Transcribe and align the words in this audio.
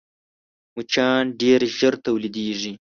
مچان 0.75 1.23
ډېر 1.41 1.59
ژر 1.77 1.93
تولیدېږي 2.03 2.73